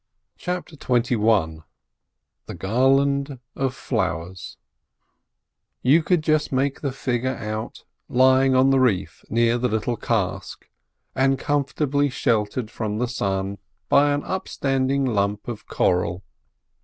CHAPTER 0.35 0.75
XXI 0.77 1.63
THE 2.47 2.55
GARLAND 2.55 3.37
OF 3.55 3.75
FLOWERS 3.75 4.57
You 5.83 6.01
could 6.01 6.23
just 6.23 6.51
make 6.51 6.81
the 6.81 6.91
figure 6.91 7.35
out 7.35 7.83
lying 8.09 8.55
on 8.55 8.71
the 8.71 8.79
reef 8.79 9.23
near 9.29 9.59
the 9.59 9.67
little 9.69 9.97
cask, 9.97 10.67
and 11.13 11.37
comfortably 11.37 12.09
sheltered 12.09 12.71
from 12.71 12.97
the 12.97 13.07
sun 13.07 13.59
by 13.89 14.11
an 14.11 14.23
upstanding 14.23 15.05
lump 15.05 15.47
of 15.47 15.67
coral. 15.67 16.23